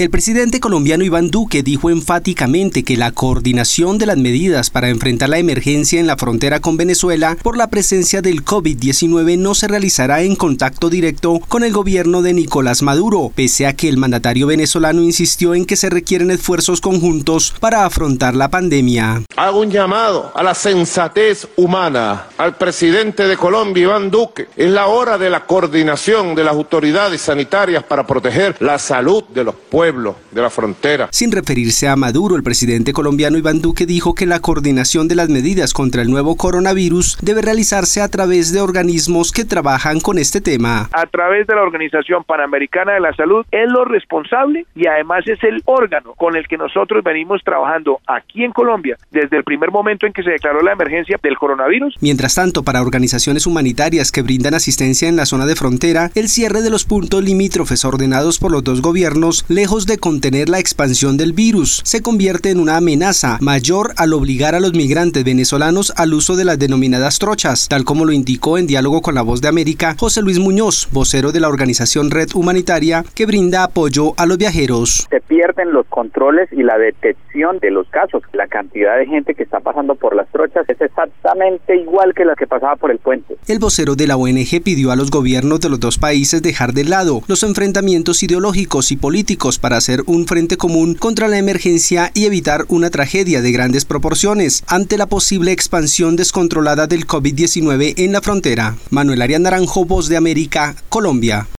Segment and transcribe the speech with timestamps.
[0.00, 5.28] El presidente colombiano Iván Duque dijo enfáticamente que la coordinación de las medidas para enfrentar
[5.28, 10.22] la emergencia en la frontera con Venezuela por la presencia del COVID-19 no se realizará
[10.22, 15.02] en contacto directo con el gobierno de Nicolás Maduro, pese a que el mandatario venezolano
[15.02, 19.24] insistió en que se requieren esfuerzos conjuntos para afrontar la pandemia.
[19.34, 24.46] Hago un llamado a la sensatez humana, al presidente de Colombia, Iván Duque.
[24.56, 29.42] Es la hora de la coordinación de las autoridades sanitarias para proteger la salud de
[29.42, 31.08] los pueblos de la frontera.
[31.12, 35.30] Sin referirse a Maduro, el presidente colombiano Iván Duque dijo que la coordinación de las
[35.30, 40.40] medidas contra el nuevo coronavirus debe realizarse a través de organismos que trabajan con este
[40.42, 40.90] tema.
[40.92, 45.42] A través de la Organización Panamericana de la Salud es lo responsable y además es
[45.42, 50.06] el órgano con el que nosotros venimos trabajando aquí en Colombia desde el primer momento
[50.06, 51.96] en que se declaró la emergencia del coronavirus.
[52.00, 56.60] Mientras tanto, para organizaciones humanitarias que brindan asistencia en la zona de frontera, el cierre
[56.60, 61.32] de los puntos limítrofes ordenados por los dos gobiernos, lejos de contener la expansión del
[61.32, 66.36] virus, se convierte en una amenaza mayor al obligar a los migrantes venezolanos al uso
[66.36, 69.94] de las denominadas trochas, tal como lo indicó en diálogo con la voz de América
[69.98, 75.06] José Luis Muñoz, vocero de la organización Red Humanitaria que brinda apoyo a los viajeros.
[75.10, 78.22] Se pierden los controles y la detección de los casos.
[78.32, 80.80] La cantidad de gente que está pasando por las trochas es
[81.80, 83.36] igual que la que pasaba por el puente.
[83.46, 86.84] El vocero de la ONG pidió a los gobiernos de los dos países dejar de
[86.84, 92.10] lado los enfrentamientos ideológicos y políticos para para hacer un frente común contra la emergencia
[92.14, 98.12] y evitar una tragedia de grandes proporciones ante la posible expansión descontrolada del COVID-19 en
[98.12, 98.76] la frontera.
[98.88, 101.46] Manuel Arias Naranjo, Voz de América, Colombia.